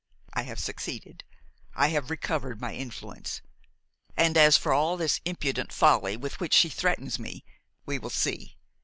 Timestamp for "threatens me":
6.69-7.45